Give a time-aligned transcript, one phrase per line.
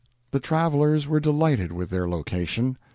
[0.31, 2.79] The travelers were delighted with their location.